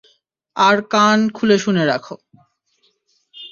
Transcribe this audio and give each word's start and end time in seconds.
আর 0.55 0.77
কান 0.89 1.19
খুলে 1.29 1.57
শুনে 1.57 1.83
রাখ। 1.85 2.05